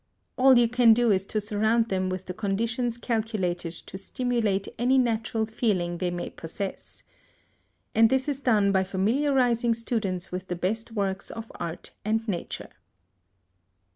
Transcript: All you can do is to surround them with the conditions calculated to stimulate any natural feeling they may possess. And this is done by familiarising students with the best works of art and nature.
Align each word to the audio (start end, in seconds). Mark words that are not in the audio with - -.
All 0.35 0.57
you 0.57 0.67
can 0.67 0.95
do 0.95 1.11
is 1.11 1.27
to 1.27 1.39
surround 1.39 1.89
them 1.89 2.09
with 2.09 2.25
the 2.25 2.33
conditions 2.33 2.97
calculated 2.97 3.73
to 3.85 3.99
stimulate 3.99 4.67
any 4.79 4.97
natural 4.97 5.45
feeling 5.45 5.99
they 5.99 6.09
may 6.09 6.31
possess. 6.31 7.03
And 7.93 8.09
this 8.09 8.27
is 8.27 8.39
done 8.41 8.71
by 8.71 8.83
familiarising 8.83 9.75
students 9.75 10.31
with 10.31 10.47
the 10.47 10.55
best 10.55 10.91
works 10.93 11.29
of 11.29 11.51
art 11.59 11.91
and 12.03 12.27
nature. 12.27 12.71